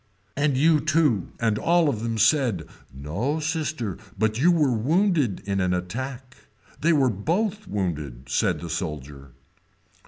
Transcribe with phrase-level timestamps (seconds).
[0.35, 5.59] And you too and all of them said, no sister but you were wounded in
[5.59, 6.37] an attack.
[6.81, 9.33] We were both wounded, said the soldier.